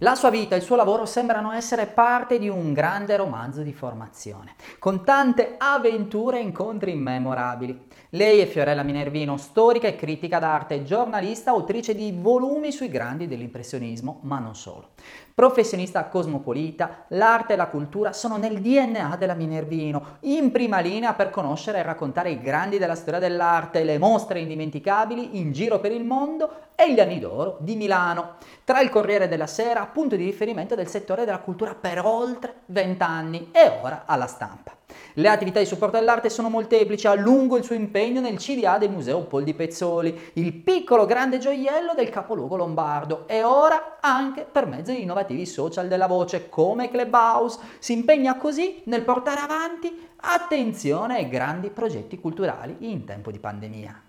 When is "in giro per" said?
25.38-25.92